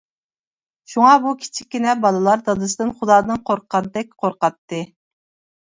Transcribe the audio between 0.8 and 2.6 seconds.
شۇڭا بۇ كىچىككىنە بالىلار